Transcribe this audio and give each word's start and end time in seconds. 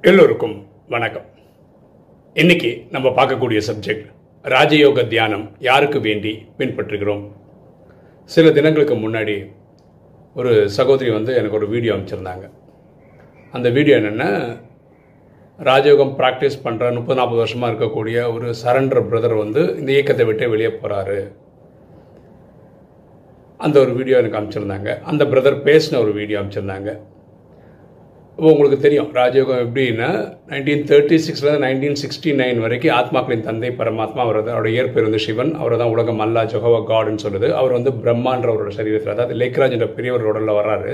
எல்லோருக்கும் 0.00 0.66
வணக்கம். 0.88 1.24
இன்னைக்கு 2.34 2.86
நம்ம 2.90 3.08
பார்க்கக்கூடிய 3.08 3.60
சப்ஜெக்ட் 3.66 4.12
ராஜயோக 4.42 5.08
தியானம் 5.08 5.50
யாருக்கு 5.58 6.00
வேண்டி 6.00 6.46
பின்பற்றுகிறோம்? 6.58 7.32
சில 8.24 8.50
தினங்களுக்கு 8.50 8.94
முன்னாடி 8.94 9.52
ஒரு 10.34 10.70
சகோதரி 10.70 11.10
வந்து 11.10 11.34
எனக்கு 11.34 11.56
ஒரு 11.56 11.68
வீடியோ 11.68 11.94
அமைச்சிருந்தாங்க. 11.94 12.50
அந்த 13.52 13.70
வீடியோ 13.70 13.96
என்னென்னா 13.96 14.56
ராஜயோகம் 15.58 16.14
ப்ராக்டிஸ் 16.18 16.62
பண்ணுற 16.64 16.86
முப்பது 16.96 17.18
நாற்பது 17.18 17.40
வருஷமாக 17.42 17.70
இருக்கக்கூடிய 17.72 18.16
ஒரு 18.34 18.48
சரண்டர் 18.62 19.06
பிரதர் 19.10 19.34
வந்து 19.42 19.62
இந்த 19.80 19.90
இயக்கத்தை 19.94 20.24
விட்டு 20.28 20.50
வெளியே 20.54 20.70
போகிறாரு 20.80 21.18
அந்த 23.60 23.76
ஒரு 23.82 23.92
வீடியோ 23.98 24.16
எனக்கு 24.20 24.38
அனுப்பிச்சிருந்தாங்க. 24.38 24.90
அந்த 25.10 25.22
பிரதர் 25.32 25.56
பேசின 25.68 26.00
ஒரு 26.04 26.12
வீடியோ 26.18 26.38
அமைச்சிருந்தாங்க 26.40 26.90
இப்போ 28.38 28.48
உங்களுக்கு 28.52 28.78
தெரியும் 28.84 29.10
ராஜயோகம் 29.18 29.62
எப்படின்னா 29.66 30.08
நைன்டீன் 30.50 30.86
தேர்ட்டி 30.90 31.18
சிக்ஸ்லேருந்து 31.26 31.64
நைன்டீன் 31.66 32.00
சிக்ஸ்டி 32.00 32.32
நைன் 32.40 32.58
வரைக்கும் 32.64 32.96
ஆத்மாக்களின் 33.00 33.46
தந்தை 33.46 33.70
பரமாத்மா 33.78 34.20
அவர் 34.24 34.38
தான் 34.40 34.56
அவரோட 34.56 34.70
இயற்பெயர் 34.76 35.08
வந்து 35.08 35.24
சிவன் 35.26 35.52
அவர் 35.60 35.80
தான் 35.82 35.92
உலகம் 35.94 36.20
அல்லா 36.24 36.42
ஜொஹவா 36.54 36.80
காடுன்னு 36.90 37.24
சொல்லுது. 37.26 37.48
அவர் 37.60 37.76
வந்து 37.78 37.92
பிரம்மான்ற 38.02 38.50
ஒரு 38.56 38.74
சரீரத்தில் 38.78 39.14
அதாவது 39.14 39.38
லேக்ராஜ் 39.42 39.76
என்ற 39.78 39.88
பெரியவர் 39.98 40.28
உடலில் 40.32 40.58
வர்றாரு. 40.60 40.92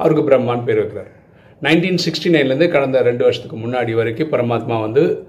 அவருக்கு 0.00 0.24
பிரம்மான்னு 0.30 0.66
பேர் 0.70 0.82
வைக்கிறார். 0.82 1.12
நைன்டீன் 1.64 2.00
சிக்ஸ்டி 2.04 2.28
நைன்லேருந்து 2.34 2.68
கடந்த 2.68 3.02
ரெண்டு 3.02 3.22
வருஷத்துக்கு 3.22 3.56
முன்னாடி 3.56 3.92
வரைக்கும் 3.94 4.30
பரமாத்மா 4.30 4.80
வந்து 4.80 5.26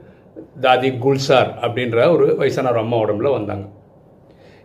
தாதி 0.61 0.89
குல்சார் 1.03 1.51
அப்படின்ற 1.65 2.11
ஒரு 2.11 2.35
வயசான 2.35 2.69
ஒரு 2.69 2.79
அம்மா 2.79 2.97
உடம்புல 2.97 3.31
வந்தாங்க. 3.31 3.69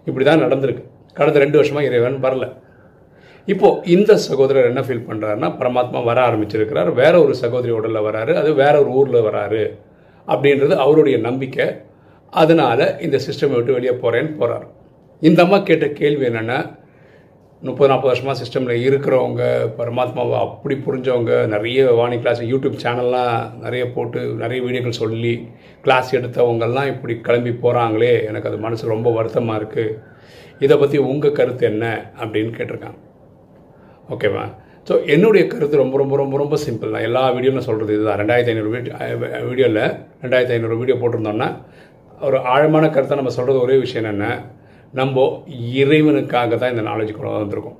இப்படி 0.04 0.24
தான் 0.24 0.42
நடந்திருக்கு. 0.42 0.82
கடந்த 1.14 1.38
ரெண்டு 1.38 1.56
வருஷமாக 1.56 1.86
இறைவன் 1.86 2.24
வரல. 2.24 2.56
இப்போது 3.46 3.90
இந்த 3.90 4.16
சகோதரர் 4.16 4.64
என்ன 4.64 4.80
ஃபீல் 4.80 5.06
பண்ணுறாருன்னா 5.08 5.48
பரமாத்மா 5.60 6.04
வர 6.04 6.28
ஆரம்பிச்சிருக்கிறார். 6.28 6.92
வேற 6.92 7.22
ஒரு 7.22 7.34
சகோதரி 7.34 7.72
உடலில் 7.72 8.06
வராரு. 8.08 8.34
அது 8.34 8.54
வேற 8.54 8.80
ஒரு 8.80 8.90
ஊரில் 8.90 9.22
வராரு. 9.22 9.62
அப்படின்றது 10.28 10.76
அவருடைய 10.76 11.18
நம்பிக்கை. 11.18 11.66
அதனால் 12.30 13.00
இந்த 13.00 13.18
சிஸ்டம் 13.26 13.54
விட்டு 13.54 13.72
வெளியே 13.72 13.90
போகிறேன்னு 13.90 14.36
போகிறார் 14.36 14.66
இந்த 15.20 15.42
அம்மா 15.42 15.58
கேட்ட 15.58 15.88
கேள்வி 15.88 16.26
என்னென்னா 16.26 16.78
முப்பது 17.62 17.88
நாற்பது 17.90 18.10
வருஷமாக 18.10 18.36
சிஸ்டமில் 18.40 18.82
இருக்கிறவங்க 18.84 19.42
பரமாத்மாவை 19.78 20.36
அப்படி 20.44 20.74
புரிஞ்சவங்க 20.84 21.32
நிறைய 21.54 21.80
வாணி 21.98 22.16
கிளாஸ் 22.22 22.40
யூடியூப் 22.50 22.78
சேனல்லாம் 22.84 23.34
நிறைய 23.64 23.82
போட்டு 23.96 24.20
நிறைய 24.42 24.58
வீடியோக்கள் 24.66 25.00
சொல்லி 25.00 25.32
கிளாஸ் 25.84 26.10
எடுத்தவங்கெல்லாம் 26.18 26.88
இப்படி 26.92 27.14
கிளம்பி 27.26 27.52
போகிறாங்களே 27.64 28.14
எனக்கு 28.28 28.48
அது 28.50 28.58
மனசு 28.66 28.92
ரொம்ப 28.94 29.10
வருத்தமாக 29.16 29.58
இருக்குது 29.60 29.96
இதை 30.66 30.76
பற்றி 30.82 30.98
உங்கள் 31.10 31.36
கருத்து 31.38 31.66
என்ன 31.72 31.84
அப்படின்னு 32.22 32.52
கேட்டிருக்காங்க. 32.56 32.98
ஓகேவா 34.14 34.44
ஸோ 34.88 34.94
என்னுடைய 35.14 35.42
கருத்து 35.52 35.82
ரொம்ப 35.82 35.96
ரொம்ப 36.02 36.14
ரொம்ப 36.20 36.36
ரொம்ப 36.42 36.56
சிம்பிள் 36.66 36.94
தான். 36.94 37.06
எல்லா 37.08 37.24
வீடியோவில் 37.36 37.66
சொல்கிறது 37.68 37.92
இதுதான். 37.96 38.18
ரெண்டாயிரத்தி 38.22 38.52
ஐநூறு 38.54 38.72
வீடியோ 38.74 38.94
வீடியோவில் 39.50 39.82
ரெண்டாயிரத்தி 40.24 40.56
ஐநூறு 40.56 40.78
வீடியோ 40.80 40.96
போட்டிருந்தோன்னா 41.02 41.50
ஒரு 42.28 42.38
ஆழமான 42.54 42.88
கருத்தை 42.96 43.18
நம்ம 43.20 43.34
சொல்கிறது 43.36 43.60
ஒரே 43.66 43.76
விஷயம் 43.84 44.02
என்னென்ன 44.04 44.32
நம்ம 44.98 45.24
இறைவனுக்காக 45.80 46.56
தான் 46.60 46.72
இந்த 46.74 46.84
நாலேஜ் 46.90 47.16
கொண்டு 47.16 47.32
வந்திருக்கோம். 47.32 47.78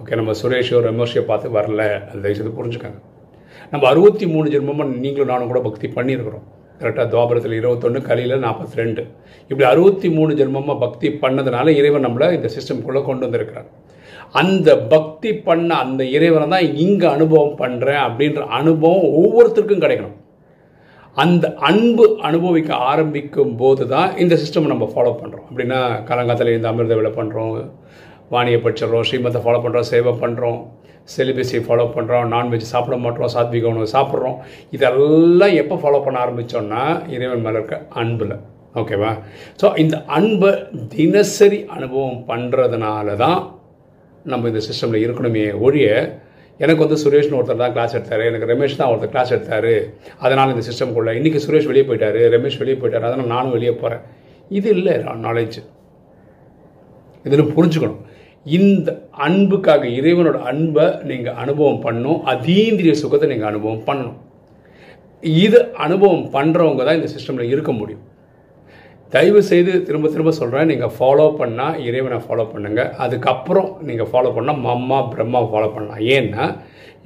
ஓகே 0.00 0.16
நம்ம 0.20 0.32
சுரேஷோ 0.40 0.78
ரமேஷோ 0.86 1.22
பார்த்து 1.30 1.48
வரல. 1.56 1.82
அது 2.08 2.20
தயவுசெய்து 2.24 2.52
புரிஞ்சுக்காங்க. 2.58 2.98
நம்ம 3.72 3.84
அறுபத்தி 3.92 4.26
மூணு 4.34 4.46
ஜென்மமாக 4.54 4.86
நீங்களும் 5.04 5.32
நானும் 5.32 5.50
கூட 5.52 5.60
பக்தி 5.68 5.88
பண்ணியிருக்கிறோம். 5.96 6.46
கரெக்டாக 6.80 7.06
துவாபரத்தில் 7.12 7.58
இருபத்தொன்று 7.58 8.00
கலியில் 8.08 8.44
நாற்பத்தி 8.46 8.80
ரெண்டு 8.82 9.02
இப்படி 9.50 9.66
அறுபத்தி 9.72 10.08
மூணு 10.16 10.32
ஜென்மமாக 10.40 10.78
பக்தி 10.84 11.08
பண்ணதுனால 11.24 11.74
இறைவன் 11.80 12.06
நம்மளை 12.06 12.28
இந்த 12.38 12.50
சிஸ்டம்குள்ளே 12.56 13.02
கொண்டு 13.08 13.26
வந்திருக்கிறார். 13.26 13.68
அந்த 14.40 14.68
பக்தி 14.94 15.30
பண்ண 15.48 15.70
அந்த 15.84 16.02
இறைவனை 16.16 16.46
தான் 16.54 16.68
இங்கே 16.84 17.06
அனுபவம் 17.16 17.56
பண்ணுறேன் 17.62 18.02
அப்படின்ற 18.06 18.42
அனுபவம் 18.60 19.06
ஒவ்வொருத்தருக்கும் 19.20 19.84
கிடைக்கணும். 19.84 20.16
அந்த 21.16 21.54
அன்பு 21.60 22.04
அனுபவிக்க 22.22 22.74
ஆரம்பிக்கும் 22.90 23.56
போது 23.56 23.86
தான் 23.86 24.16
இந்த 24.16 24.34
சிஸ்டம் 24.34 24.70
நம்ம 24.72 24.84
ஃபாலோ 24.92 25.10
பண்ணுறோம் 25.20 25.46
அப்படின்னா 25.48 25.80
காலங்காலத்தில் 26.04 26.56
இந்த 26.56 26.68
அமிர்த 26.70 26.94
விலை 26.94 27.10
பண்ணுறோம் 27.10 27.56
வாணியை 28.30 28.58
படிச்சிடுறோம் 28.60 29.06
ஸ்ரீமத்தை 29.08 29.42
ஃபாலோ 29.44 29.60
பண்ணுறோம் 29.64 29.90
சேவை 29.90 30.12
பண்ணுறோம் 30.22 30.60
செலிபஸை 31.08 31.60
ஃபாலோ 31.66 31.86
பண்ணுறோம் 31.96 32.26
நான்வெஜ் 32.34 32.72
சாப்பிட 32.72 32.96
மாட்டோம் 32.96 33.32
சாத்விக 33.34 33.66
உணவு 33.72 33.86
சாப்பிட்றோம். 33.94 34.36
இதெல்லாம் 34.70 35.54
எப்போ 35.62 35.76
ஃபாலோ 35.82 36.00
பண்ண 36.04 36.18
ஆரம்பித்தோன்னா 36.24 36.82
இறைவன் 37.08 37.44
மேலே 37.46 37.56
இருக்க 37.58 37.78
அன்பில். 38.02 38.36
ஓகேவா 38.74 39.10
ஸோ 39.62 39.78
இந்த 39.78 39.96
அன்பை 40.06 40.50
தினசரி 40.88 41.58
அனுபவம் 41.76 42.20
பண்ணுறதுனால 42.28 43.16
தான் 43.16 43.40
நம்ம 44.24 44.48
இந்த 44.48 44.60
சிஸ்டமில் 44.68 45.04
இருக்கணுமே 45.06 45.58
ஒழிய 45.58 45.88
எனக்கு 46.62 46.84
வந்து 46.84 46.98
சுரேஷ்னு 47.02 47.36
ஒருத்தர் 47.38 47.62
தான் 47.62 47.74
கிளாஸ் 47.76 47.94
எடுத்தார். 47.98 48.22
எனக்கு 48.30 48.48
ரமேஷ் 48.52 48.78
தான் 48.80 48.90
ஒருத்தர் 48.92 49.12
கிளாஸ் 49.14 49.32
எடுத்தார். 49.36 49.72
அதனால் 50.24 50.52
இந்த 50.54 50.64
சிஸ்டம்குள்ளே 50.68 51.14
இன்றைக்கி 51.18 51.40
சுரேஷ் 51.46 51.68
வெளியே 51.70 51.84
போயிட்டார். 51.88 52.18
ரமேஷ் 52.36 52.58
வெளியே 52.62 52.76
போயிட்டார். 52.80 53.06
அதனால் 53.08 53.32
நானும் 53.34 53.54
வெளியே 53.56 53.74
போகிறேன் 53.82 54.02
இது 54.58 54.68
இல்லை 54.76 54.94
நாலேஜ் 55.26 55.58
இதில் 57.26 57.52
புரிஞ்சுக்கணும். 57.56 58.02
இந்த 58.58 58.88
அன்புக்காக 59.26 59.82
இறைவனோட 59.98 60.38
அன்பை 60.50 60.86
நீங்கள் 61.10 61.36
அனுபவம் 61.42 61.82
பண்ணும். 61.86 62.20
அதீந்திரிய 62.32 62.94
சுகத்தை 63.02 63.26
நீங்கள் 63.32 63.50
அனுபவம் 63.50 63.84
பண்ணணும். 63.88 64.18
இது 65.44 65.58
அனுபவம் 65.86 66.24
பண்ணுறவங்க 66.36 66.84
தான் 66.86 66.98
இந்த 67.00 67.10
சிஸ்டமில் 67.16 67.52
இருக்க 67.54 67.72
முடியும். 67.80 68.02
தயவு 69.14 69.40
செய்து 69.48 69.72
திரும்ப 69.86 70.06
திரும்ப 70.12 70.30
சொல்கிறேன் 70.40 70.70
நீங்கள் 70.72 70.92
ஃபாலோ 70.98 71.24
பண்ணால் 71.40 71.78
இறைவனை 71.88 72.18
ஃபாலோ 72.26 72.44
பண்ணுங்கள் 72.52 72.92
அதுக்கப்புறம் 73.04 73.70
நீங்கள் 73.88 74.08
ஃபாலோ 74.10 74.30
பண்ணால் 74.36 74.62
மம்மா 74.66 74.98
பிரம்மா 75.14 75.40
ஃபாலோ 75.50 75.68
பண்ணலாம். 75.74 76.02
ஏன்னா 76.16 76.44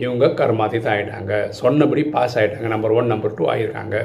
இவங்க 0.05 0.27
கர்மாதித் 0.41 0.89
ஆகிட்டாங்க 0.93 1.33
சொன்னபடி 1.61 2.03
பாஸ் 2.15 2.37
ஆகிட்டாங்க 2.39 2.71
நம்பர் 2.75 2.95
ஒன் 2.99 3.11
நம்பர் 3.13 3.35
டூ 3.37 3.45
ஆகியிருக்காங்க 3.53 3.97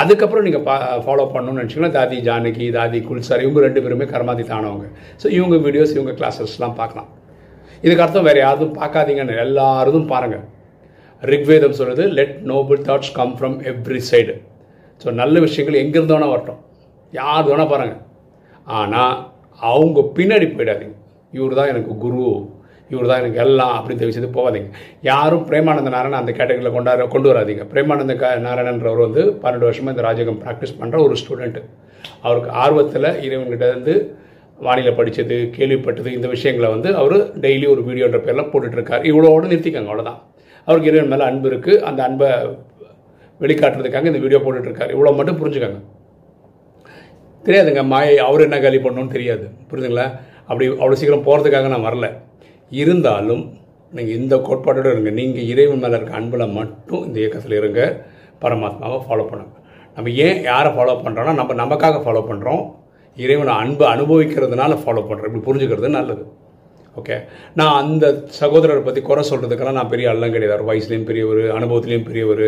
அதுக்கப்புறம் 0.00 0.46
நீங்கள் 0.46 0.64
பா 0.68 0.74
ஃபாலோ 1.04 1.24
பண்ணணும்னு 1.34 1.60
நினச்சிங்கன்னா 1.60 1.94
தாதி 1.98 2.16
ஜானகி 2.28 2.66
தாதி 2.76 2.98
குல்சார் 3.08 3.44
இவங்க 3.44 3.60
ரெண்டு 3.66 3.82
பேருமே 3.84 4.06
கர்மாதித் 4.14 4.52
ஆனவங்க. 4.58 4.86
ஸோ 5.22 5.26
இவங்க 5.38 5.56
வீடியோஸ் 5.66 5.94
இவங்க 5.96 6.12
கிளாஸஸ்லாம் 6.20 6.76
பார்க்கலாம். 6.80 7.08
இதுக்கு 7.84 8.04
அர்த்தம் 8.04 8.28
வேறு 8.28 8.40
யாரும் 8.46 8.76
பார்க்காதீங்கன்னு 8.80 9.40
எல்லாரும் 9.46 10.06
பாருங்கள் 10.12 10.44
ரிக்வேதம் 11.22 11.78
சொல்கிறது 11.80 12.06
let 12.18 12.38
noble 12.52 12.80
thoughts 12.88 13.12
come 13.18 13.34
from 13.38 13.56
every 13.72 14.00
side 14.10 14.36
so 15.02 15.10
நல்ல 15.20 15.40
விஷயங்கள் 15.46 15.82
எங்கே 15.84 16.00
வேணால் 16.12 16.32
வரட்டும். 16.32 16.60
யார் 17.12 17.48
வேணால் 17.48 17.72
பாருங்கள் 17.72 18.02
ஆனால் 18.78 19.16
அவங்க 19.70 20.00
பின்னாடி 20.16 20.46
போயிடாதீங்க. 20.56 20.96
இவர் 21.38 21.58
தான் 21.58 21.72
எனக்கு 21.72 21.92
குரு. 22.04 22.26
இவர் 22.90 23.08
தான் 23.10 23.20
எனக்கு 23.22 23.40
எல்லாம் 23.44 23.72
அப்படின்னு 23.76 24.00
தெரிவிச்சது 24.02 24.28
போகாதீங்க. 24.36 24.68
யாரும் 25.10 25.46
பிரேமானந்த 25.48 25.90
நாராயணன் 25.94 26.20
அந்த 26.22 26.32
கேட்டகரியில் 26.38 26.76
கொண்டாட 26.76 27.06
கொண்டு 27.14 27.28
வராதிங்க. 27.30 27.64
பிரேமானந்த 27.72 28.14
க 28.20 28.34
நாராயணன்றவர் 28.46 29.06
வந்து 29.06 29.22
பன்னெண்டு 29.42 29.68
வருஷமாக 29.68 29.94
இந்த 29.94 30.04
ராஜகம் 30.08 30.38
ப்ராக்டிஸ் 30.44 30.78
பண்ணுற 30.80 31.00
ஒரு 31.06 31.16
ஸ்டூடெண்ட்டு 31.22 31.62
அவருக்கு 32.26 32.50
ஆர்வத்தில் 32.64 33.10
இறைவன்கிட்ட 33.26 33.66
இருந்து 33.72 33.94
வானிலை 34.66 34.92
படித்தது 34.98 35.36
கேள்விப்பட்டது 35.56 36.10
இந்த 36.18 36.28
விஷயங்களை 36.34 36.68
வந்து 36.74 36.88
அவர் 37.00 37.16
டெய்லி 37.44 37.66
ஒரு 37.74 37.82
வீடியோன்ற 37.88 38.20
பேரில் 38.26 38.50
போட்டுட்ருக்கார். 38.52 39.02
இவ்வளோட 39.10 39.44
நிறுத்திக்காங்க 39.52 39.90
அவ்வளோதான் 39.92 40.20
அவருக்கு 40.68 40.90
இறைவன் 40.92 41.12
மேலே 41.14 41.24
அன்பு 41.30 41.48
இருக்குது 41.52 41.82
அந்த 41.88 42.00
அன்பை 42.08 42.30
வெளிக்காட்டுறதுக்காக 43.40 44.10
இந்த 44.12 44.22
வீடியோ 44.24 44.40
போட்டுட்ருக்காரு. 44.44 44.92
இவ்வளோ 44.96 45.12
மட்டும் 45.18 45.40
புரிஞ்சுக்கோங்க. 45.42 45.80
தெரியாதுங்க 47.46 47.82
மாயை 47.92 48.16
அவர் 48.28 48.46
என்ன 48.46 48.58
காலி 48.64 48.78
பண்ணணும்னு 48.84 49.14
தெரியாது. 49.16 49.44
புரியுதுங்களா? 49.70 50.06
அப்படி 50.48 50.66
அவ்வளோ 50.80 50.98
சீக்கிரம் 51.00 51.26
போகிறதுக்காக 51.28 51.68
நான் 51.74 51.86
வரல. 51.88 52.08
இருந்தாலும் 52.80 53.44
நீங்கள் 53.96 54.16
இந்த 54.20 54.34
கோட்பாட்டோடு 54.46 54.92
இருங்க. 54.94 55.10
நீங்கள் 55.20 55.48
இறைவன் 55.52 55.82
மேலே 55.84 55.96
இருக்க 55.98 56.14
அன்பில் 56.20 56.52
மட்டும் 56.58 57.04
இந்த 57.08 57.16
இயக்கத்தில் 57.22 57.58
இருங்க. 57.60 57.82
பரமாத்மாவை 58.42 58.98
ஃபாலோ 59.06 59.26
பண்ணுங்கள் 59.30 59.62
நம்ம 59.96 60.10
ஏன் 60.24 60.40
யாரை 60.50 60.70
ஃபாலோ 60.76 60.94
பண்ணுறோன்னா 61.04 61.34
நம்ம 61.40 61.54
நமக்காக 61.62 62.00
ஃபாலோ 62.06 62.22
பண்ணுறோம் 62.30 62.64
இறைவனை 63.16 63.52
அன்பு 63.62 63.84
அனுபவிக்கிறதுனால 63.92 64.72
ஃபாலோ 64.82 65.02
பண்ணுறோம் 65.08 65.28
இப்படி 65.30 65.44
புரிஞ்சுக்கிறது 65.46 65.90
நல்லது. 65.98 66.24
ஓகே 66.96 67.16
நான் 67.58 67.78
அந்த 67.80 68.06
சகோதரரை 68.40 68.82
பற்றி 68.84 69.00
குறை 69.08 69.22
சொல்கிறதுக்கெல்லாம் 69.30 69.78
நான் 69.78 69.92
பெரிய 69.92 70.06
அல்லம் 70.12 70.34
கிடையாது 70.34 70.54
அவர் 70.56 70.68
வயசுலேயும் 70.70 71.08
பெரியவர் 71.10 71.42
அனுபவத்துலேயும் 71.58 72.06
பெரியவர். 72.08 72.46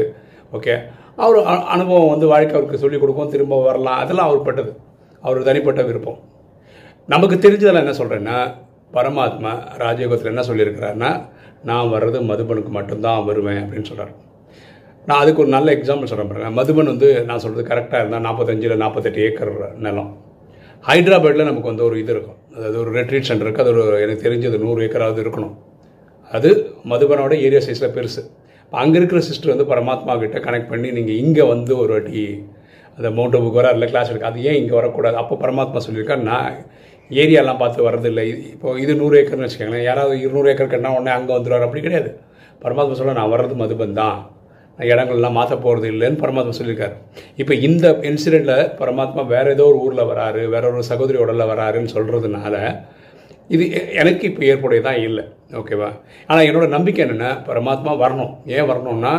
ஓகே? 0.53 0.75
அவர் 1.17 1.39
அனுபவம் 1.75 2.09
வந்து 2.09 2.27
வாழ்க்கை 2.27 2.55
அவருக்கு 2.55 2.79
சொல்லிக் 2.79 3.01
கொடுக்கும் 3.01 3.31
திரும்ப 3.31 3.63
வரலாம். 3.63 3.99
அதெல்லாம் 3.99 4.29
அவர் 4.29 4.43
பட்டது. 4.43 4.77
அவர் 5.21 5.43
தனிப்பட்ட 5.43 5.83
விருப்பம். 5.83 6.19
நமக்கு 7.07 7.37
தெரிஞ்சதெல்லாம் 7.37 7.85
என்ன 7.85 7.97
சொல்கிறேன்னா 8.01 8.39
பரமாத்மா 8.97 9.53
ராஜயோகத்தில் 9.85 10.33
என்ன 10.33 10.41
சொல்லியிருக்கிறாருன்னா 10.41 11.11
நான் 11.63 11.87
வர்றது 11.87 12.19
மதுபனுக்கு 12.31 12.69
மட்டும்தான் 12.69 13.25
வருவேன் 13.25 13.63
அப்படின்னு 13.65 13.85
சொல்கிறார் 13.85 14.15
நான் 15.07 15.21
அதுக்கு 15.21 15.41
ஒரு 15.41 15.51
நல்ல 15.51 15.73
எக்ஸாம்பிள் 15.73 16.11
சொல்கிறேன் 16.13 16.29
பாருங்க. 16.29 16.63
மதுபன் 16.63 16.93
வந்து 16.93 17.25
நான் 17.25 17.39
சொல்கிறது 17.39 17.69
கரெக்டாக 17.71 18.01
இருந்தால் 18.03 18.27
நாற்பத்தஞ்சில் 18.27 18.77
நாற்பத்தெட்டு 18.77 19.21
ஏக்கர் 19.23 19.77
நிலம். 19.77 20.17
ஹைதராபாத்தில் 20.89 21.49
நமக்கு 21.51 21.71
வந்து 21.71 21.85
ஒரு 21.85 22.01
இது 22.01 22.13
இருக்கும். 22.13 22.37
அதாவது 22.57 22.79
ஒரு 22.79 22.91
ரெட்ரீட் 22.91 23.29
சென்டர் 23.31 23.49
இருக்குது 23.49 23.61
அது 23.61 23.71
ஒரு 23.71 24.01
எனக்கு 24.03 24.29
தெரிஞ்சது 24.29 24.59
நூறு 24.59 24.87
ஏக்கராவது 24.87 25.23
இருக்கணும். 25.23 25.55
அது 26.33 26.51
மதுபனோட 26.85 27.33
ஏரியா 27.47 27.61
சைஸில் 27.61 27.95
பெருசு. 27.97 28.23
அங்கே 28.73 28.97
இருக்கிற 29.01 29.21
சிஸ்டர் 29.29 29.53
வந்து 29.53 29.71
பரமாத்மா 29.73 30.15
கிட்ட 30.23 30.39
கனெக்ட் 30.47 30.71
பண்ணி 30.73 30.89
நீங்கள் 30.99 31.19
இங்கே 31.25 31.45
வந்து 31.53 31.73
ஒரு 31.83 31.93
வாட்டி 31.95 32.23
அந்த 32.97 33.09
மவுண்ட் 33.17 33.37
புக் 33.43 33.59
வர 33.59 33.69
இல்லை 33.75 33.87
கிளாஸ் 33.91 34.11
எடுக்க 34.13 34.31
அது 34.31 34.45
ஏன் 34.49 34.59
இங்கே 34.61 34.75
வரக்கூடாது? 34.79 35.17
அப்போ 35.23 35.35
பரமாத்மா 35.43 35.81
சொல்லியிருக்காரு 35.85 36.23
நான் 36.31 36.57
ஏரியாலாம் 37.11 37.61
பார்த்து 37.61 37.87
வர்றதில்லை. 37.89 38.25
இப்போ 38.55 38.75
இது 38.85 38.95
நூறு 39.03 39.15
ஏக்கர்னு 39.21 39.47
வச்சுக்கோங்களேன். 39.47 39.87
யாராவது 39.91 40.15
இருநூறு 40.25 40.51
ஏக்கர் 40.53 40.73
கட்டினா 40.73 40.91
உடனே 40.97 41.13
அங்கே 41.19 41.33
வந்துடுவார் 41.37 41.67
அப்படி 41.67 41.83
கிடையாது. 41.85 42.11
பரமாத்மா 42.65 42.97
சொல்ல 43.01 43.15
நான் 43.21 43.33
வர்றது 43.35 43.57
மதுபன் 43.63 43.99
தான். 44.01 44.19
நான் 44.79 44.91
இடங்கள்லாம் 44.93 45.39
மாற்ற 45.39 45.55
போகிறது 45.65 45.87
இல்லைன்னு 45.93 46.21
பரமாத்மா 46.25 46.55
சொல்லியிருக்காரு. 46.59 46.97
இப்போ 47.43 47.55
இந்த 47.69 47.89
இன்சிடெண்ட்டில் 48.11 48.69
பரமாத்மா 48.81 49.25
வேறு 49.35 49.55
ஏதோ 49.57 49.67
ஒரு 49.73 49.81
ஊரில் 49.87 50.09
வராரு 50.13 50.43
வேற 50.55 50.65
ஒரு 50.73 50.85
சகோதரி 50.93 51.21
உடலில் 51.25 51.51
வராருன்னு 51.53 51.95
சொல்கிறதுனால 51.97 52.57
இது 53.55 53.65
எனக்கு 54.01 54.25
இப்போ 54.31 54.43
ஏற்புடையதான் 54.51 55.01
இல்லை. 55.09 55.25
ஓகேவா 55.61 55.89
ஆனால் 56.31 56.47
என்னோடய 56.49 56.75
நம்பிக்கை 56.77 57.01
என்னென்னா 57.05 57.31
பரமாத்மா 57.49 57.93
வரணும். 58.03 58.33
ஏன் 58.57 58.69
வரணும்னா 58.71 59.13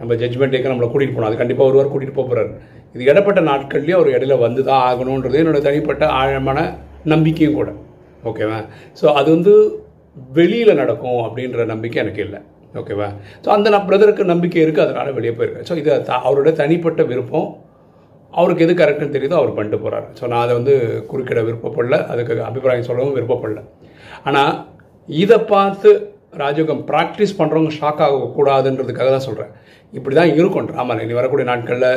நம்ம 0.00 0.14
ஜட்ஜ்மெண்ட் 0.20 0.54
டேக்கு 0.54 0.70
நம்மளை 0.72 0.88
கூட்டிகிட்டு 0.90 1.16
போகணும். 1.16 1.30
அது 1.30 1.40
கண்டிப்பாக 1.42 1.70
ஒருவர் 1.70 1.92
கூட்டிகிட்டு 1.92 2.18
போகிறாரு 2.20 2.50
இது 2.94 3.02
இடப்பட்ட 3.10 3.40
நாட்கள்லேயே 3.50 3.96
அவர் 3.98 4.14
இடையில 4.16 4.34
வந்து 4.46 4.60
தான் 4.68 4.84
ஆகணுன்றது 4.88 5.40
என்னோட 5.42 5.58
தனிப்பட்ட 5.68 6.04
ஆழமான 6.20 6.58
நம்பிக்கையும் 7.12 7.58
கூட. 7.60 7.70
ஓகேவா 8.30 8.60
ஸோ 9.00 9.06
அது 9.18 9.28
வந்து 9.36 9.54
வெளியில் 10.38 10.78
நடக்கும் 10.82 11.20
அப்படின்ற 11.26 11.64
நம்பிக்கை 11.72 11.98
எனக்கு 12.04 12.22
இல்லை. 12.26 12.40
ஓகேவா 12.80 13.08
ஸோ 13.44 13.48
அந்த 13.56 13.68
நான் 13.74 13.86
பிரதருக்கு 13.88 14.32
நம்பிக்கை 14.32 14.60
இருக்குது 14.64 14.84
அதனால் 14.86 15.16
வெளியே 15.18 15.34
போயிருக்கேன். 15.38 15.68
ஸோ 15.70 15.76
இது 15.82 15.90
அவரோட 16.28 16.52
தனிப்பட்ட 16.62 17.02
விருப்பம். 17.10 17.48
அவருக்கு 18.34 18.64
எது 18.66 18.72
கரெக்டுன்னு 18.80 19.16
தெரியுதோ 19.16 19.36
அவர் 19.40 19.54
பண்ணிட்டு 19.56 19.78
போகிறாரு 19.84 20.06
ஸோ 20.18 20.24
நான் 20.32 20.44
அதை 20.44 20.54
வந்து 20.58 20.74
குறுக்கிட 21.10 21.40
விருப்பப்படல. 21.48 21.96
அதுக்கு 22.12 22.34
அபிப்பிராயம் 22.48 22.88
சொல்லவும் 22.90 23.16
விருப்பப்படல. 23.18 23.60
ஆனால் 24.28 24.52
இதை 25.08 25.38
பார்த்து 25.52 25.90
ராஜயோகம் 26.42 26.82
ப்ராக்டிஸ் 26.90 27.38
பண்ணுறவங்க 27.38 27.72
ஷாக் 27.80 28.02
ஆகக்கூடாதுன்றதுக்காக 28.06 29.10
தான் 29.16 29.26
சொல்கிறேன் 29.28 29.52
இப்படி 29.92 30.14
தான் 30.20 30.32
இருக்கும் 30.40 30.70
ஆமாம் 30.80 31.02
இனி 31.04 31.14
வரக்கூடிய 31.18 31.46
நாட்களில் 31.50 31.90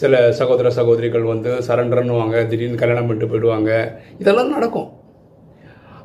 சில 0.00 0.20
சகோதர 0.38 0.70
சகோதரிகள் 0.78 1.30
வந்து 1.32 1.50
சரண்டர்னுவாங்க 1.66 2.36
திடீர்னு 2.50 2.80
கல்யாணம் 2.82 3.08
பண்ணிட்டு 3.08 3.30
போயிடுவாங்க. 3.32 3.70
இதெல்லாம் 4.22 4.54
நடக்கும். 4.56 4.88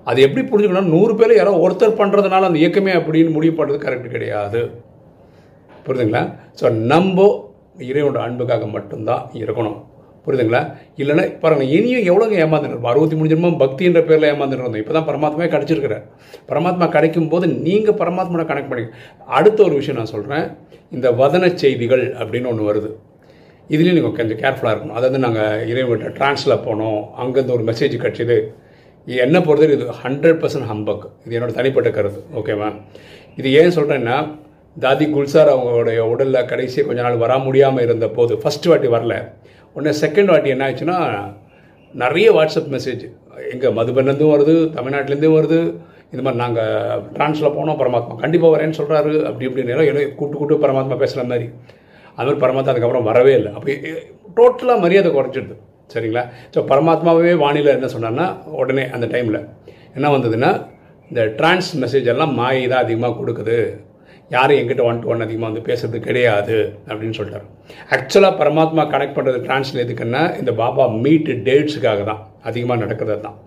அது 0.10 0.20
எப்படி 0.26 0.42
புரிஞ்சுக்கணும் 0.50 0.94
நூறு 0.96 1.14
பேர் 1.20 1.40
யாரோ 1.40 1.54
ஒருத்தர் 1.66 2.00
பண்ணுறதுனால 2.02 2.48
அந்த 2.50 2.60
இயக்கமே 2.64 2.94
அப்படின்னு 3.00 3.32
முடிவு 3.38 3.56
பண்ணுறது 3.58 3.86
கரெக்ட் 3.86 4.16
கிடையாது. 4.16 4.62
புரியுதுங்களா 5.86 6.24
ஸோ 6.60 6.66
நம்ம 6.94 7.28
இறைவனோட 7.88 8.20
அன்புக்காக 8.26 8.68
மட்டும்தான் 8.76 9.24
இருக்கணும். 9.42 9.80
புரியுதுங்களா? 10.26 10.62
இல்லைன்னா 11.02 11.24
பாருங்க 11.44 11.66
இனியும் 11.76 12.06
எவ்வளோங்க 12.10 12.36
ஏமாந்துட்டு 12.44 12.74
இருப்போம் 12.74 12.92
அறுபத்தி 12.94 13.16
மூணு 13.18 13.30
ஜென்மம் 13.32 13.60
பக்தின்ற 13.62 14.00
பேரில் 14.08 14.28
ஏமாந்துட்டு 14.32 14.64
இருந்தோம் 14.64 14.82
இப்போ 14.84 14.94
தான் 14.98 15.08
பரமாத்மாவே 15.10 15.48
கிடச்சிருக்கிறார். 15.54 16.04
பரமாத்மா 16.50 16.88
கிடைக்கும் 16.96 17.30
போது 17.34 17.46
நீங்கள் 17.68 17.98
பரமாத்மாவை 18.02 18.46
கனெக்ட் 18.52 18.72
பண்ணி 18.72 18.86
அடுத்த 19.38 19.64
ஒரு 19.68 19.76
விஷயம் 19.80 20.00
நான் 20.00 20.12
சொல்கிறேன் 20.16 20.46
இந்த 20.96 21.10
வதன 21.22 21.54
செய்திகள் 21.62 22.04
அப்படின்னு 22.22 22.52
ஒன்று 22.52 22.70
வருது. 22.70 22.92
இதுலேயும் 23.74 23.98
நீங்கள் 24.00 24.18
கொஞ்சம் 24.20 24.42
கேர்ஃபுல்லாக 24.44 24.74
இருக்கணும். 24.76 24.98
அதாவது 25.00 25.20
நாங்கள் 25.26 25.66
இறைவன்கிட்ட 25.72 26.12
ட்ரான்ஸில் 26.20 26.64
போனோம். 26.68 27.02
அங்கேருந்து 27.24 27.56
ஒரு 27.58 27.66
மெசேஜ் 27.72 27.96
கிடச்சிது. 28.04 28.38
என்ன 29.26 29.38
பொறுத்தவரை 29.48 29.76
இது 29.78 29.86
ஹண்ட்ரட் 30.04 30.40
பர்சன்ட் 30.42 30.70
ஹம்பக் 30.72 31.06
இது 31.26 31.36
என்னோட 31.40 31.54
தனிப்பட்ட 31.60 31.92
கருத்து. 31.98 32.22
ஓகேவா 32.40 32.70
இது 33.40 33.50
ஏன் 33.62 33.76
சொல்கிறேன்னா 33.78 34.18
தாதி 34.84 35.06
குல்சார் 35.14 35.52
அவங்களுடைய 35.54 36.00
உடலில் 36.12 36.48
கடைசி 36.52 36.80
கொஞ்ச 36.88 37.00
நாள் 37.06 37.22
வர 37.24 37.34
முடியாமல் 37.46 37.86
இருந்த 37.86 38.08
போது 38.18 38.34
ஃபஸ்ட் 38.42 38.68
வாட்டி 38.72 38.90
வரல. 38.96 39.16
உடனே 39.76 39.94
செகண்ட் 40.04 40.32
வாட்டி 40.32 40.50
என்ன 40.56 40.66
ஆச்சுன்னா 40.70 40.98
நிறைய 41.94 42.28
வாட்ஸ்அப் 42.38 42.72
மெசேஜ் 42.76 43.04
எங்கள் 43.54 43.76
மதுபன்லேருந்தும் 43.78 44.34
வருது 44.36 44.56
தமிழ்நாட்டிலேருந்தும் 44.78 45.38
வருது. 45.40 45.60
இந்த 46.12 46.22
மாதிரி 46.26 46.42
நாங்கள் 46.44 47.02
ட்ரான்ஸில் 47.16 47.56
போனோம் 47.58 47.80
பரமாத்மா 47.82 48.14
கண்டிப்பாக 48.24 48.54
வரேன்னு 48.56 48.78
சொல்கிறாரு 48.80 49.14
அப்படி 49.30 49.48
இப்படின்னு 49.50 49.74
எல்லாம் 49.74 49.88
கூப்பிட்டு 49.90 50.16
கூட்டு 50.20 50.38
கூட்டு 50.42 50.64
பரமாத்மா 50.66 50.96
பேசுகிற 51.04 51.24
மாதிரி. 51.32 51.48
அது 52.16 52.26
மாதிரி 52.28 52.42
பரமாத்மா 52.46 52.74
அதுக்கப்புறம் 52.74 53.10
வரவே 53.10 53.34
இல்லை. 53.40 53.52
அப்போ 53.58 53.76
டோட்டலாக 54.38 54.84
மரியாதை 54.86 55.12
குறைச்சிடுது 55.18 55.58
சரிங்களா? 55.94 56.24
ஸோ 56.54 56.60
பரமாத்மாவே 56.72 57.36
வானிலை 57.44 57.72
என்ன 57.78 57.88
சொன்னார்னா 57.96 58.28
உடனே 58.62 58.84
அந்த 58.96 59.06
டைமில் 59.14 59.40
என்ன 59.98 60.08
வந்ததுன்னா 60.16 60.52
இந்த 61.12 61.22
டிரான்ஸ் 61.38 61.70
மெசேஜ் 61.84 62.10
எல்லாம் 62.14 62.34
மாயை 62.40 62.66
தான் 62.72 62.84
அதிகமாக 62.86 63.18
கொடுக்குது. 63.20 63.60
யாரும் 64.36 64.58
எங்கிட்ட 64.62 64.84
ஒன் 64.90 65.00
டு 65.04 65.10
ஒன் 65.12 65.24
அதிகமாக 65.26 65.50
வந்து 65.50 65.64
பேசுறது 65.68 66.00
கிடையாது 66.08 66.58
அப்படின்னு 66.90 67.18
சொல்லிட்டார். 67.20 67.46
ஆக்சுவலாக 67.96 68.34
பரமாத்மா 68.42 68.84
கனெக்ட் 68.94 69.16
பண்ணுறது 69.18 69.40
டிரான்ஸ்ல 69.46 69.84
எதுக்குன்னா 69.86 70.22
இந்த 70.42 70.52
பாபா 70.62 70.84
மீட் 71.06 71.32
டேட்ஸுக்காக 71.48 72.04
தான். 72.12 72.22
அதிகமாக 72.50 72.82
நடக்கிறது 72.84 73.22
தான். 73.28 73.38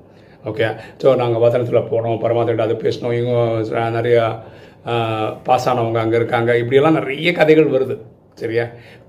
ஓகே 0.51 0.67
ஸோ 1.03 1.09
நாங்கள் 1.23 1.43
வதனத்தில் 1.45 1.89
போனோம் 1.93 2.19
பரமாத்மா 2.25 2.67
அது 2.67 2.77
பேசினோம் 2.85 3.17
இவங்க 3.21 3.85
நிறையா 3.99 4.25
பாஸ் 5.47 5.69
ஆனவங்க 5.73 6.01
அங்கே 6.05 6.19
இருக்காங்க. 6.21 6.51
இப்படியெல்லாம் 6.63 6.99
நிறைய 7.01 7.33
கதைகள் 7.39 7.73
வருது. 7.77 7.97
சரியா? 8.41 8.65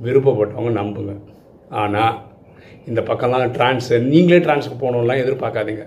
விருப்பப்பட்டவங்க 0.05 0.73
நம்புங்க. 0.81 1.13
ஆனால் 1.83 2.13
இந்த 2.89 3.01
பக்கம்லாம் 3.09 3.55
ட்ரான்ஸ் 3.57 3.89
நீங்களே 4.13 4.39
ட்ரான்ஸுக்கு 4.45 4.77
போகணும்லாம் 4.83 5.21
எதிர்பார்க்காதீங்க. 5.23 5.83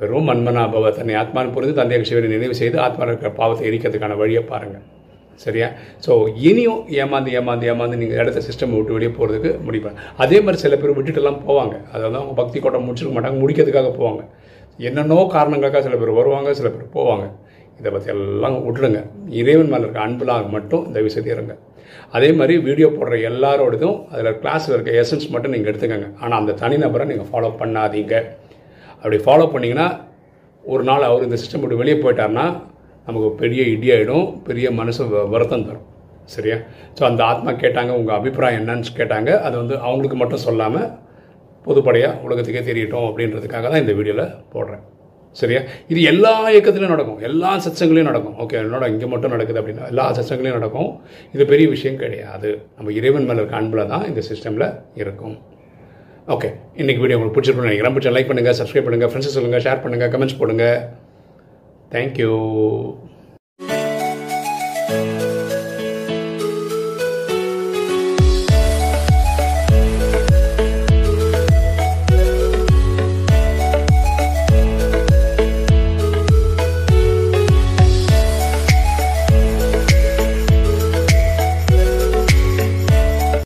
வெறும் 0.00 0.28
மன்மனா 0.28 0.62
பவ 0.74 0.90
தன்னை 0.98 1.14
ஆத்மான்னு 1.20 1.54
புரிந்து 1.56 1.78
தந்தைய 1.78 2.06
சிவனை 2.08 2.28
நினைவு 2.34 2.54
செய்து 2.60 2.76
ஆத்மா 2.86 3.04
இருக்கிற 3.08 3.30
பாவத்தை 3.40 3.64
எரிக்கிறதுக்கான 3.70 4.16
வழியை 4.22 4.42
பாருங்கள் 4.52 4.86
சரியா? 5.44 5.68
ஸோ 6.04 6.12
இனியும் 6.48 6.80
ஏமாந்து 7.02 7.30
ஏமாந்து 7.38 7.68
ஏமாந்து 7.72 8.00
நீங்கள் 8.02 8.20
இடத்த 8.22 8.42
சிஸ்டம் 8.48 8.74
விட்டு 8.76 8.96
வெளியே 8.96 9.12
போகிறதுக்கு 9.18 9.50
முடிப்பாங்க 9.66 10.00
அதே 10.24 10.38
மாதிரி 10.44 10.60
சில 10.64 10.76
பேர் 10.82 10.96
விட்டுட்டுலாம் 10.98 11.40
போவாங்க. 11.46 11.74
அதாவது 11.94 12.18
அவங்க 12.20 12.34
பக்தி 12.40 12.60
கோட்டம் 12.64 12.86
முடிச்சிருக்க 12.88 13.14
மாட்டாங்க 13.16 13.40
முடிக்கிறதுக்காக 13.42 13.92
போவாங்க. 14.00 14.22
என்னென்னோ 14.88 15.18
காரணங்களுக்காக 15.36 15.84
சில 15.88 15.96
பேர் 16.02 16.18
வருவாங்க 16.20 16.52
சில 16.60 16.68
பேர் 16.74 16.94
போவாங்க. 16.96 17.26
இதை 17.80 17.90
பற்றி 17.92 18.10
எல்லாம் 18.14 18.56
விட்டுடுங்க. 18.66 19.00
இறைவன் 19.40 19.70
மேலே 19.72 19.84
இருக்க 19.84 20.00
அன்புலாம் 20.06 20.54
மட்டும் 20.56 20.82
இந்த 20.88 20.98
விஷயத்தை 21.06 21.32
இருங்க. 21.36 21.54
அதே 22.16 22.28
மாதிரி 22.38 22.54
வீடியோ 22.66 22.88
போடுற 22.98 23.16
எல்லாரோடதும் 23.30 23.96
அதில் 24.12 24.38
கிளாஸில் 24.42 24.74
இருக்க 24.76 24.92
எசன்ஸ் 25.02 25.26
மட்டும் 25.34 25.52
நீங்கள் 25.54 25.70
எடுத்துக்கோங்க. 25.72 26.08
ஆனால் 26.22 26.38
அந்த 26.42 26.52
தனிநபரை 26.62 27.06
நீங்கள் 27.10 27.30
ஃபாலோ 27.30 27.50
பண்ணாதீங்க. 27.62 28.14
அப்படி 29.00 29.18
ஃபாலோ 29.24 29.46
பண்ணிங்கன்னா 29.54 29.88
ஒரு 30.64 30.82
நாள் 30.88 31.08
அவர் 31.08 31.26
இந்த 31.26 31.36
சிஸ்டம் 31.42 31.62
விட்டு 31.62 31.80
வெளியே 31.80 31.96
போயிட்டார்னா 32.02 32.44
நமக்கு 33.06 33.30
பெரிய 33.30 33.62
இடியாயிடும் 33.62 34.42
பெரிய 34.42 34.70
மனசு 34.70 35.04
வ- 35.04 35.28
வருத்தம் 35.28 35.66
தரும். 35.66 35.90
சரியா? 36.24 36.56
ஸோ 37.00 37.04
அந்த 37.04 37.24
ஆத்மா 37.24 37.52
கேட்டாங்க 37.52 37.90
உங்கள் 37.90 38.16
அபிப்பிராயம் 38.16 38.68
என்னன்னு 38.68 38.84
கேட்டாங்க. 38.96 39.38
அது 39.38 39.56
வந்து 39.56 39.78
அவங்களுக்கு 39.78 40.16
மட்டும் 40.16 40.38
சொல்லாமல் 40.38 40.90
பொதுப்படையாக 41.66 42.20
உலகத்துக்கே 42.20 42.72
தெரியட்டும் 42.72 43.10
அப்படின்றதுக்காக 43.10 43.62
தான் 43.62 43.80
இந்த 43.80 43.92
வீடியோவில் 43.92 44.34
போடுறேன். 44.52 44.82
சரியா? 45.30 45.60
இது 45.88 46.02
எல்லா 46.02 46.50
இயக்கத்துலையும் 46.50 46.88
நடக்கும். 46.88 47.18
எல்லா 47.18 47.58
சச்சங்களையும் 47.58 48.12
நடக்கும். 48.12 48.48
ஓகே 48.48 48.52
என்னோட 48.52 48.88
இங்கே 48.88 49.06
மட்டும் 49.06 49.30
நடக்குது 49.30 49.60
அப்படின்னா 49.60 49.86
எல்லா 49.86 50.12
சச்சங்களையும் 50.12 50.60
நடக்கும். 50.60 51.00
இது 51.32 51.46
பெரிய 51.46 51.68
விஷயம் 51.68 51.98
கிடையாது. 51.98 52.62
நம்ம 52.76 52.92
இறைவன் 52.92 53.24
மேலே 53.24 53.34
இருக்க 53.34 53.56
அன்பில் 53.56 53.86
தான் 53.86 54.06
இந்த 54.06 54.22
சிஸ்டமில் 54.32 54.82
இருக்கும். 54.94 55.38
ஓகே 56.28 56.54
இன்னைக்கு 56.76 57.02
வீடியோ 57.02 57.18
உங்களுக்கு 57.18 57.40
பிடிச்சிருக்கும்னு 57.40 57.70
நினைக்கிறேன். 57.70 57.96
பிடிச்ச 57.96 58.16
லைக் 58.16 58.32
பண்ணுங்கள் 58.32 58.54
சப்ஸ்கிரைப் 58.62 58.86
பண்ணுங்கள் 58.86 59.10
ஃப்ரெண்ட்ஸ் 59.10 59.36
சொல்லுங்கள் 59.36 59.62
ஷேர் 59.62 59.76
பண்ணுங்கள் 59.76 60.14
கமெண்ட்ஸ் 60.14 60.88
Thank 61.92 62.18
you. 62.18 63.11